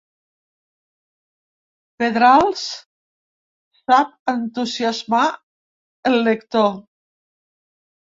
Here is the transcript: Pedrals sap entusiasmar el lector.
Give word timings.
Pedrals 1.99 2.65
sap 3.85 4.35
entusiasmar 4.35 5.23
el 6.15 6.21
lector. 6.33 6.79